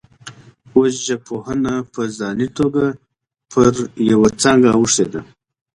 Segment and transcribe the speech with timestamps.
[0.79, 2.85] وژژبپوهنه په ځاني توګه
[3.51, 3.73] پر
[4.11, 5.21] یوه څانګه اوښتې ده